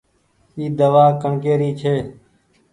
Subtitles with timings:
[0.57, 1.95] اي دوآ ڪڻڪي ري ڇي۔